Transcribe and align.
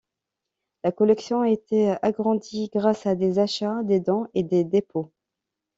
La 0.83 0.91
collection 0.91 1.41
a 1.41 1.49
été 1.51 1.95
agrandie 2.01 2.71
grâce 2.73 3.05
à 3.05 3.13
des 3.13 3.37
achats, 3.37 3.83
des 3.83 3.99
dons 3.99 4.25
et 4.33 4.41
des 4.41 4.63
dépôts. 4.63 5.11